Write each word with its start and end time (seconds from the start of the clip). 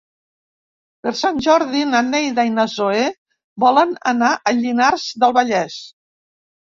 Per 1.07 1.11
Sant 1.17 1.41
Jordi 1.47 1.81
na 1.89 1.99
Neida 2.07 2.45
i 2.49 2.53
na 2.55 2.65
Zoè 2.75 3.01
volen 3.65 3.91
anar 4.13 4.31
a 4.33 4.55
Llinars 4.63 5.05
del 5.25 5.37
Vallès. 5.39 5.77